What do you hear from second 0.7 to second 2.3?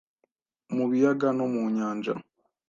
mu biyaga no mu nyanja.